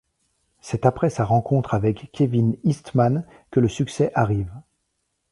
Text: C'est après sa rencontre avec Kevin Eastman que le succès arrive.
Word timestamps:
C'est 0.61 0.87
après 0.87 1.11
sa 1.11 1.25
rencontre 1.25 1.75
avec 1.75 2.09
Kevin 2.11 2.55
Eastman 2.63 3.23
que 3.51 3.59
le 3.59 3.69
succès 3.69 4.11
arrive. 4.15 4.49